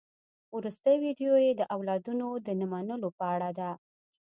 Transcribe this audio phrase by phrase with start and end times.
[0.57, 3.71] وروستۍ ويډيو يې د اولادونو د نه منلو په اړه ده.